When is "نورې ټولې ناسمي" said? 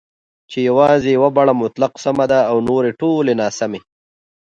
2.67-3.81